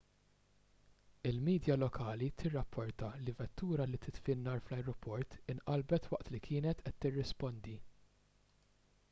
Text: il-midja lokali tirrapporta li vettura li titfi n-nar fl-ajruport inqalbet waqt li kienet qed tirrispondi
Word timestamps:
il-midja 1.31 1.75
lokali 1.81 2.29
tirrapporta 2.39 3.09
li 3.25 3.35
vettura 3.41 3.87
li 3.91 4.01
titfi 4.07 4.33
n-nar 4.37 4.65
fl-ajruport 4.65 5.39
inqalbet 5.55 6.11
waqt 6.15 6.33
li 6.35 6.43
kienet 6.49 6.83
qed 6.85 7.01
tirrispondi 7.03 7.77